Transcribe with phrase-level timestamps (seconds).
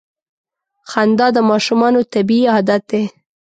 [0.89, 3.03] •خندا د ماشومانو طبیعي عادت دی.